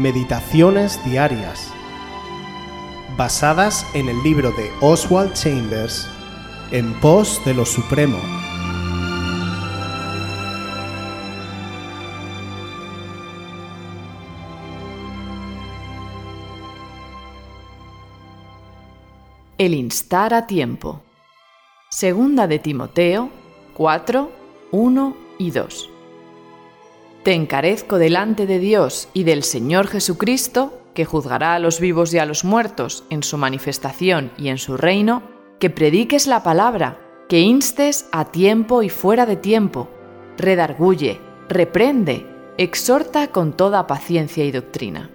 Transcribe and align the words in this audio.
Meditaciones 0.00 0.98
Diarias, 1.04 1.70
basadas 3.18 3.86
en 3.92 4.08
el 4.08 4.22
libro 4.22 4.50
de 4.52 4.72
Oswald 4.80 5.34
Chambers, 5.34 6.08
En 6.70 6.98
pos 7.00 7.38
de 7.44 7.52
lo 7.52 7.66
Supremo. 7.66 8.16
El 19.58 19.74
instar 19.74 20.32
a 20.32 20.46
tiempo. 20.46 21.02
Segunda 21.90 22.46
de 22.46 22.58
Timoteo 22.58 23.28
4, 23.74 24.32
1 24.70 25.16
y 25.36 25.50
2. 25.50 25.89
Te 27.22 27.34
encarezco 27.34 27.98
delante 27.98 28.46
de 28.46 28.58
Dios 28.58 29.08
y 29.12 29.24
del 29.24 29.42
Señor 29.42 29.88
Jesucristo, 29.88 30.80
que 30.94 31.04
juzgará 31.04 31.54
a 31.54 31.58
los 31.58 31.78
vivos 31.78 32.14
y 32.14 32.18
a 32.18 32.24
los 32.24 32.44
muertos 32.44 33.04
en 33.10 33.22
su 33.22 33.36
manifestación 33.36 34.32
y 34.38 34.48
en 34.48 34.56
su 34.56 34.78
reino, 34.78 35.22
que 35.58 35.68
prediques 35.68 36.26
la 36.26 36.42
palabra, 36.42 36.98
que 37.28 37.40
instes 37.40 38.08
a 38.10 38.32
tiempo 38.32 38.82
y 38.82 38.88
fuera 38.88 39.26
de 39.26 39.36
tiempo, 39.36 39.90
redarguye, 40.38 41.20
reprende, 41.50 42.26
exhorta 42.56 43.28
con 43.28 43.52
toda 43.52 43.86
paciencia 43.86 44.44
y 44.46 44.50
doctrina. 44.50 45.10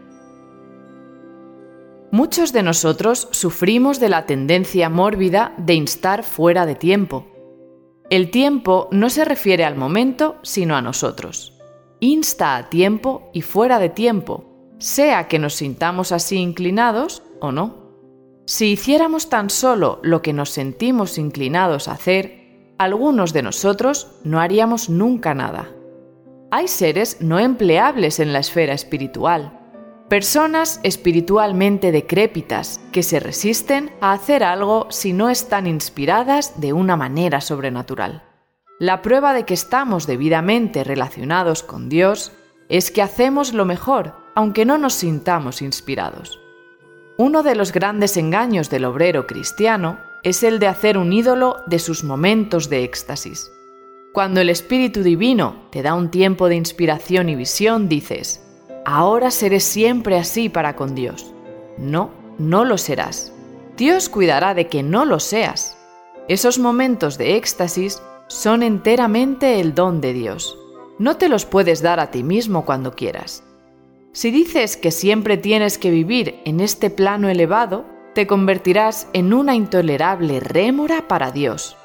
Muchos 2.11 2.53
de 2.53 2.61
nosotros 2.61 3.27
sufrimos 3.31 3.99
de 3.99 4.09
la 4.09 4.27
tendencia 4.27 4.89
mórbida 4.89 5.55
de 5.57 5.73
instar 5.73 6.23
fuera 6.23 6.67
de 6.67 6.75
tiempo. 6.75 7.25
El 8.11 8.29
tiempo 8.29 8.89
no 8.91 9.09
se 9.09 9.25
refiere 9.25 9.65
al 9.65 9.75
momento, 9.75 10.37
sino 10.43 10.75
a 10.75 10.83
nosotros 10.83 11.54
insta 11.99 12.55
a 12.57 12.69
tiempo 12.69 13.29
y 13.33 13.41
fuera 13.41 13.79
de 13.79 13.89
tiempo, 13.89 14.45
sea 14.77 15.27
que 15.27 15.39
nos 15.39 15.55
sintamos 15.55 16.11
así 16.11 16.37
inclinados 16.37 17.23
o 17.39 17.51
no. 17.51 17.85
Si 18.45 18.67
hiciéramos 18.71 19.29
tan 19.29 19.49
solo 19.49 19.99
lo 20.03 20.21
que 20.21 20.33
nos 20.33 20.51
sentimos 20.51 21.17
inclinados 21.17 21.87
a 21.87 21.93
hacer, 21.93 22.73
algunos 22.77 23.33
de 23.33 23.41
nosotros 23.41 24.11
no 24.23 24.39
haríamos 24.39 24.89
nunca 24.89 25.33
nada. 25.33 25.71
Hay 26.51 26.67
seres 26.67 27.21
no 27.21 27.39
empleables 27.39 28.19
en 28.19 28.33
la 28.33 28.39
esfera 28.39 28.73
espiritual, 28.73 29.59
personas 30.09 30.79
espiritualmente 30.83 31.91
decrépitas 31.91 32.79
que 32.91 33.01
se 33.01 33.19
resisten 33.19 33.91
a 34.01 34.11
hacer 34.13 34.43
algo 34.43 34.87
si 34.91 35.13
no 35.13 35.29
están 35.29 35.65
inspiradas 35.65 36.59
de 36.61 36.73
una 36.73 36.95
manera 36.95 37.41
sobrenatural. 37.41 38.24
La 38.79 39.01
prueba 39.01 39.33
de 39.33 39.45
que 39.45 39.53
estamos 39.53 40.05
debidamente 40.05 40.83
relacionados 40.83 41.63
con 41.63 41.87
Dios 41.87 42.33
es 42.67 42.91
que 42.91 43.01
hacemos 43.01 43.53
lo 43.53 43.63
mejor, 43.63 44.15
aunque 44.35 44.65
no 44.65 44.77
nos 44.77 44.95
sintamos 44.95 45.61
inspirados. 45.61 46.41
Uno 47.17 47.41
de 47.41 47.55
los 47.55 47.71
grandes 47.71 48.17
engaños 48.17 48.69
del 48.69 48.83
obrero 48.83 49.27
cristiano 49.27 49.97
es 50.23 50.43
el 50.43 50.59
de 50.59 50.67
hacer 50.67 50.97
un 50.97 51.13
ídolo 51.13 51.55
de 51.67 51.79
sus 51.79 52.03
momentos 52.03 52.69
de 52.69 52.83
éxtasis. 52.83 53.49
Cuando 54.11 54.41
el 54.41 54.49
Espíritu 54.49 55.03
Divino 55.03 55.67
te 55.71 55.81
da 55.81 55.93
un 55.93 56.11
tiempo 56.11 56.49
de 56.49 56.55
inspiración 56.55 57.29
y 57.29 57.35
visión, 57.35 57.87
dices, 57.87 58.41
ahora 58.83 59.31
seré 59.31 59.61
siempre 59.61 60.17
así 60.17 60.49
para 60.49 60.75
con 60.75 60.95
Dios. 60.95 61.33
No, 61.77 62.11
no 62.37 62.65
lo 62.65 62.77
serás. 62.77 63.31
Dios 63.77 64.09
cuidará 64.09 64.53
de 64.53 64.67
que 64.67 64.83
no 64.83 65.05
lo 65.05 65.21
seas. 65.21 65.77
Esos 66.27 66.59
momentos 66.59 67.17
de 67.17 67.37
éxtasis 67.37 68.01
son 68.27 68.63
enteramente 68.63 69.59
el 69.59 69.75
don 69.75 70.01
de 70.01 70.13
Dios. 70.13 70.57
No 70.97 71.17
te 71.17 71.29
los 71.29 71.45
puedes 71.45 71.81
dar 71.81 71.99
a 71.99 72.11
ti 72.11 72.23
mismo 72.23 72.65
cuando 72.65 72.93
quieras. 72.93 73.43
Si 74.13 74.31
dices 74.31 74.77
que 74.77 74.91
siempre 74.91 75.37
tienes 75.37 75.77
que 75.77 75.91
vivir 75.91 76.39
en 76.45 76.61
este 76.61 76.89
plano 76.89 77.27
elevado, 77.27 77.85
te 78.13 78.27
convertirás 78.27 79.09
en 79.11 79.33
una 79.33 79.55
intolerable 79.55 80.39
rémora 80.39 81.07
para 81.07 81.31
Dios. 81.31 81.75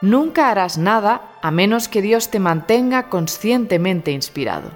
Nunca 0.00 0.50
harás 0.50 0.78
nada 0.78 1.32
a 1.42 1.50
menos 1.50 1.88
que 1.88 2.02
Dios 2.02 2.30
te 2.30 2.38
mantenga 2.38 3.08
conscientemente 3.08 4.12
inspirado. 4.12 4.70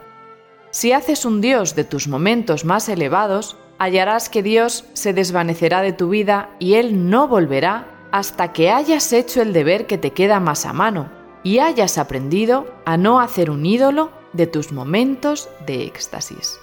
Si 0.70 0.92
haces 0.92 1.24
un 1.24 1.40
Dios 1.40 1.76
de 1.76 1.84
tus 1.84 2.08
momentos 2.08 2.64
más 2.64 2.88
elevados, 2.88 3.56
hallarás 3.78 4.28
que 4.28 4.42
Dios 4.42 4.84
se 4.92 5.12
desvanecerá 5.12 5.82
de 5.82 5.92
tu 5.92 6.08
vida 6.08 6.50
y 6.58 6.74
Él 6.74 7.08
no 7.08 7.28
volverá 7.28 7.95
hasta 8.12 8.52
que 8.52 8.70
hayas 8.70 9.12
hecho 9.12 9.42
el 9.42 9.52
deber 9.52 9.86
que 9.86 9.98
te 9.98 10.12
queda 10.12 10.40
más 10.40 10.66
a 10.66 10.72
mano 10.72 11.10
y 11.42 11.58
hayas 11.58 11.98
aprendido 11.98 12.66
a 12.84 12.96
no 12.96 13.20
hacer 13.20 13.50
un 13.50 13.64
ídolo 13.64 14.10
de 14.32 14.46
tus 14.46 14.72
momentos 14.72 15.48
de 15.66 15.84
éxtasis. 15.84 16.58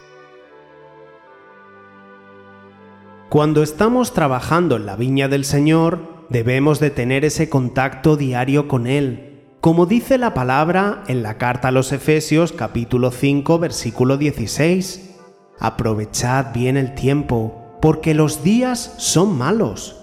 Cuando 3.30 3.64
estamos 3.64 4.14
trabajando 4.14 4.76
en 4.76 4.86
la 4.86 4.96
viña 4.96 5.28
del 5.28 5.44
Señor, 5.44 6.00
debemos 6.30 6.80
de 6.80 6.92
tener 6.92 7.26
ese 7.26 7.50
contacto 7.50 8.16
diario 8.16 8.68
con 8.68 8.86
Él, 8.86 9.34
como 9.60 9.86
dice 9.86 10.18
la 10.18 10.34
palabra 10.34 11.04
en 11.08 11.24
la 11.24 11.38
carta 11.38 11.70
a 11.70 11.72
los 11.72 11.94
Efesios 11.94 12.52
capítulo 12.52 13.12
5 13.12 13.58
versículo 13.60 14.18
16. 14.18 15.16
Aprovechad 15.58 16.54
bien 16.54 16.76
el 16.76 16.94
tiempo, 16.94 17.78
porque 17.82 18.14
los 18.14 18.44
días 18.44 18.94
son 18.98 19.38
malos. 19.38 20.03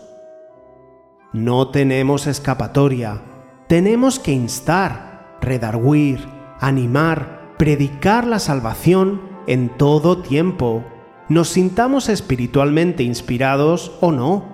No 1.33 1.69
tenemos 1.69 2.27
escapatoria. 2.27 3.23
Tenemos 3.69 4.19
que 4.19 4.33
instar, 4.33 5.37
redarguir, 5.41 6.27
animar, 6.59 7.55
predicar 7.57 8.27
la 8.27 8.41
salvación 8.41 9.21
en 9.47 9.69
todo 9.69 10.23
tiempo. 10.23 10.85
Nos 11.29 11.51
sintamos 11.51 12.09
espiritualmente 12.09 13.05
inspirados 13.05 13.93
o 14.01 14.11
no. 14.11 14.45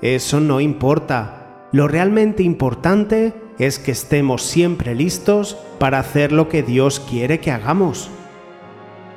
Eso 0.00 0.40
no 0.40 0.62
importa. 0.62 1.68
Lo 1.70 1.86
realmente 1.86 2.42
importante 2.42 3.34
es 3.58 3.78
que 3.78 3.92
estemos 3.92 4.42
siempre 4.42 4.94
listos 4.94 5.58
para 5.78 5.98
hacer 5.98 6.32
lo 6.32 6.48
que 6.48 6.62
Dios 6.62 6.98
quiere 6.98 7.40
que 7.40 7.50
hagamos. 7.50 8.08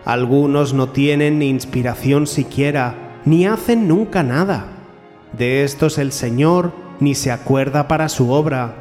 Algunos 0.04 0.74
no 0.74 0.90
tienen 0.90 1.40
ni 1.40 1.48
inspiración 1.48 2.28
siquiera, 2.28 3.22
ni 3.24 3.46
hacen 3.46 3.88
nunca 3.88 4.22
nada. 4.22 4.66
De 5.32 5.64
estos 5.64 5.98
el 5.98 6.12
Señor 6.12 6.89
ni 7.00 7.16
se 7.16 7.32
acuerda 7.32 7.88
para 7.88 8.10
su 8.10 8.32
obra. 8.32 8.74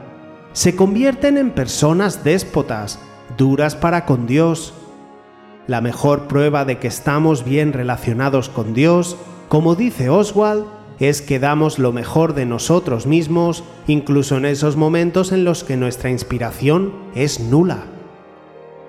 Se 0.53 0.75
convierten 0.75 1.37
en 1.37 1.51
personas 1.51 2.25
déspotas, 2.25 2.99
duras 3.37 3.77
para 3.77 4.05
con 4.05 4.27
Dios. 4.27 4.75
La 5.67 5.81
mejor 5.81 6.29
prueba 6.29 6.65
de 6.65 6.79
que 6.79 6.89
estamos 6.89 7.45
bien 7.45 7.73
relacionados 7.73 8.49
con 8.49 8.75
Dios, 8.75 9.17
como 9.49 9.75
dice 9.75 10.09
Oswald, 10.09 10.65
es 10.99 11.23
que 11.23 11.39
damos 11.39 11.79
lo 11.79 11.93
mejor 11.93 12.34
de 12.34 12.45
nosotros 12.45 13.06
mismos, 13.06 13.62
incluso 13.87 14.37
en 14.37 14.47
esos 14.47 14.77
momentos 14.77 15.31
en 15.31 15.45
los 15.45 15.62
que 15.62 15.77
nuestra 15.77 16.11
inspiración 16.11 16.93
es 17.15 17.39
nula. 17.41 17.85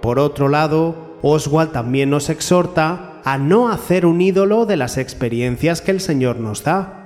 Por 0.02 0.18
otro 0.18 0.48
lado, 0.48 0.96
Oswald 1.22 1.72
también 1.72 2.10
nos 2.10 2.30
exhorta 2.30 3.22
a 3.24 3.38
no 3.38 3.70
hacer 3.70 4.06
un 4.06 4.22
ídolo 4.22 4.66
de 4.66 4.78
las 4.78 4.98
experiencias 4.98 5.82
que 5.82 5.92
el 5.92 6.00
Señor 6.00 6.40
nos 6.40 6.64
da. 6.64 6.99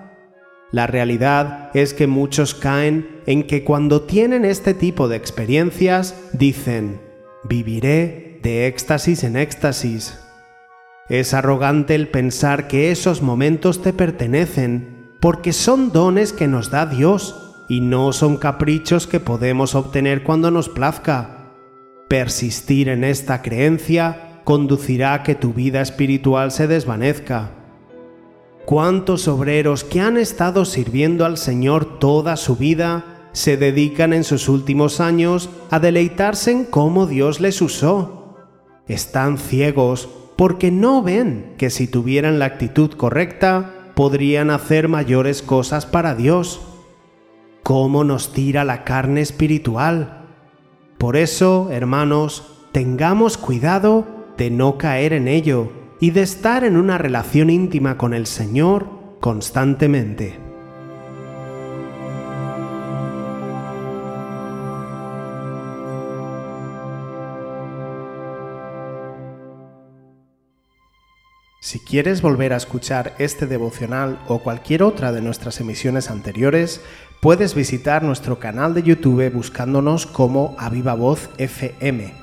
La 0.74 0.88
realidad 0.88 1.70
es 1.76 1.94
que 1.94 2.08
muchos 2.08 2.56
caen 2.56 3.22
en 3.28 3.44
que 3.44 3.64
cuando 3.64 4.02
tienen 4.02 4.44
este 4.44 4.74
tipo 4.74 5.08
de 5.08 5.18
experiencias 5.18 6.16
dicen, 6.34 7.00
viviré 7.44 8.40
de 8.42 8.66
éxtasis 8.66 9.24
en 9.24 9.38
éxtasis. 9.38 10.20
Es 11.10 11.36
arrogante 11.36 11.94
el 11.94 12.08
pensar 12.08 12.68
que 12.68 12.90
esos 12.90 13.22
momentos 13.22 13.84
te 13.84 13.94
pertenecen, 13.94 15.12
porque 15.20 15.54
son 15.54 15.92
dones 15.92 16.34
que 16.34 16.48
nos 16.48 16.72
da 16.72 16.88
Dios 16.88 17.56
y 17.70 17.80
no 17.80 18.12
son 18.12 18.38
caprichos 18.38 19.06
que 19.06 19.20
podemos 19.20 19.76
obtener 19.76 20.24
cuando 20.24 20.50
nos 20.50 20.70
plazca. 20.70 21.52
Persistir 22.08 22.90
en 22.90 23.04
esta 23.04 23.44
creencia 23.44 24.42
conducirá 24.44 25.14
a 25.14 25.22
que 25.22 25.36
tu 25.36 25.54
vida 25.54 25.82
espiritual 25.82 26.52
se 26.52 26.66
desvanezca 26.66 27.63
¿Cuántos 28.66 29.28
obreros 29.28 29.84
que 29.84 30.00
han 30.00 30.18
estado 30.18 30.64
sirviendo 30.64 31.26
al 31.26 31.38
Señor 31.38 32.00
toda 32.00 32.38
su 32.38 32.56
vida 32.56 33.28
se 33.34 33.58
dedican 33.58 34.14
en 34.14 34.24
sus 34.24 34.48
últimos 34.48 35.02
años 35.02 35.50
a 35.70 35.80
deleitarse 35.80 36.52
en 36.52 36.66
cómo 36.66 37.06
Dios 37.06 37.42
les 37.42 37.62
usó? 37.62 38.38
Están 38.88 39.38
ciegos 39.38 40.08
porque 40.38 40.72
no 40.72 41.04
ven 41.04 41.56
que 41.58 41.70
si 41.70 41.88
tuvieran 41.88 42.40
la 42.40 42.46
actitud 42.46 42.92
correcta 42.92 43.92
podrían 43.96 44.50
hacer 44.50 44.88
mayores 44.88 45.42
cosas 45.42 45.86
para 45.86 46.16
Dios. 46.16 46.62
¿Cómo 47.64 48.06
nos 48.06 48.32
tira 48.32 48.64
la 48.64 48.86
carne 48.86 49.20
espiritual? 49.20 50.26
Por 50.98 51.18
eso, 51.18 51.68
hermanos, 51.70 52.44
tengamos 52.72 53.38
cuidado 53.38 54.06
de 54.38 54.50
no 54.52 54.78
caer 54.78 55.12
en 55.12 55.28
ello 55.28 55.83
y 56.04 56.12
de 56.12 56.22
estar 56.22 56.66
en 56.66 56.76
una 56.76 56.98
relación 56.98 57.50
íntima 57.50 57.98
con 57.98 58.14
el 58.14 58.28
Señor 58.28 58.90
constantemente. 59.22 60.38
Si 71.62 71.80
quieres 71.80 72.22
volver 72.22 72.52
a 72.52 72.58
escuchar 72.58 73.16
este 73.18 73.48
devocional 73.48 74.20
o 74.28 74.40
cualquier 74.40 74.84
otra 74.84 75.14
de 75.14 75.22
nuestras 75.22 75.62
emisiones 75.62 76.12
anteriores, 76.12 76.82
puedes 77.22 77.56
visitar 77.56 78.04
nuestro 78.04 78.40
canal 78.40 78.74
de 78.74 78.84
YouTube 78.84 79.32
buscándonos 79.32 80.06
como 80.06 80.54
Aviva 80.60 80.96
Voz 80.96 81.30
FM. 81.38 82.23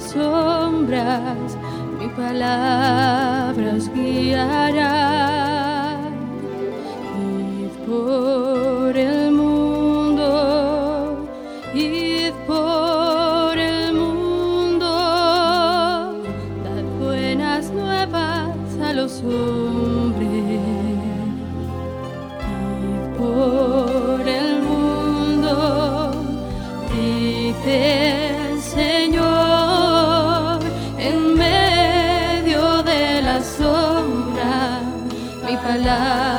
sombras, 0.00 1.56
mi 1.98 2.08
palabra 2.08 3.74
os 3.76 3.88
guiará. 3.88 4.97
Los 19.08 19.22
hombres. 19.22 20.28
Id 22.92 23.04
por 23.18 24.20
el 24.28 24.62
mundo, 24.62 26.10
dice 26.92 27.76
el 28.52 28.60
Señor, 28.60 30.58
en 30.98 31.34
medio 31.34 32.82
de 32.82 33.22
la 33.22 33.40
sombra, 33.42 34.80
mi 35.46 35.56
palabra 35.56 36.37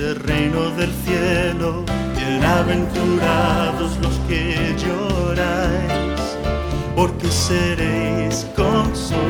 el 0.00 0.16
reino 0.16 0.70
del 0.70 0.90
cielo. 1.04 1.84
Bienaventurados 2.16 3.98
los 4.02 4.18
que 4.28 4.74
lloráis, 4.78 6.20
porque 6.96 7.28
seréis 7.28 8.46
consolados. 8.56 9.20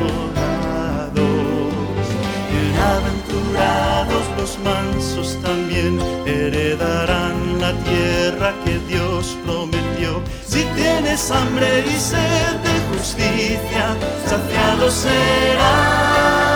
Bienaventurados 2.51 4.23
los 4.37 4.59
mansos 4.59 5.37
también 5.41 5.99
heredarán 6.25 7.59
la 7.59 7.73
tierra 7.83 8.53
que 8.63 8.79
Dios 8.87 9.37
prometió. 9.45 10.21
Si 10.45 10.63
tienes 10.75 11.31
hambre 11.31 11.83
y 11.85 11.99
sed 11.99 12.55
de 12.63 12.97
justicia, 12.97 13.95
saciado 14.25 14.89
serás. 14.89 16.50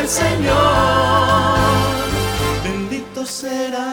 En 0.00 0.04
el 0.04 0.08
Señor, 0.08 1.58
bendito 2.64 3.26
será. 3.26 3.92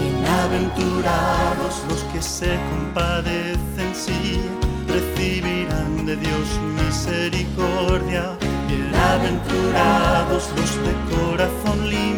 Bienaventurados 0.00 1.74
los 1.88 2.00
que 2.12 2.22
se 2.22 2.58
compadecen, 2.70 3.94
sí, 3.94 4.40
recibirán 4.88 6.06
de 6.06 6.16
Dios 6.16 6.48
misericordia. 6.86 8.36
Bienaventurados 8.68 10.48
los 10.56 10.70
de 10.86 10.94
corazón 11.14 11.90
limpio, 11.90 12.13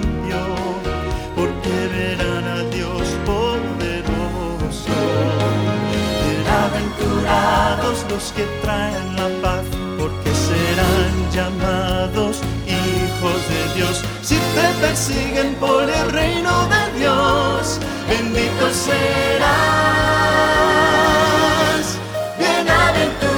que 8.16 8.44
traen 8.62 9.14
la 9.14 9.28
paz, 9.42 9.66
porque 9.98 10.30
serán 10.34 11.30
llamados 11.30 12.40
hijos 12.66 13.48
de 13.50 13.74
Dios. 13.74 14.02
Si 14.22 14.36
te 14.36 14.68
persiguen 14.80 15.54
por 15.56 15.82
el 15.82 16.10
reino 16.10 16.66
de 16.68 16.98
Dios, 16.98 17.78
bendito 18.08 18.72
serás. 18.72 19.46
Bienaventurado 22.38 23.35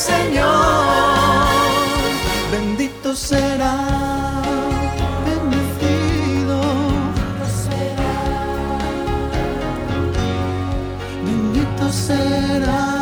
Señor. 0.00 1.46
Bendito 2.50 3.14
será. 3.14 3.76
Bendecido 5.26 6.58
bendito 7.04 7.46
será. 7.66 8.14
Bendecido 11.22 11.92
será. 11.92 12.99